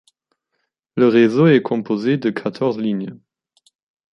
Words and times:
Le 0.97 1.07
réseau 1.07 1.45
est 1.45 1.61
composé 1.61 2.17
de 2.17 2.31
quatorze 2.31 2.79
lignes. 2.79 3.19